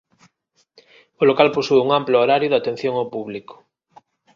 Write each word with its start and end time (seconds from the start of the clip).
O 1.21 1.23
local 1.29 1.49
posúe 1.57 1.79
un 1.85 1.89
amplo 1.99 2.15
horario 2.23 2.51
de 2.51 2.59
atención 2.59 2.93
ao 2.97 3.09
público. 3.15 3.55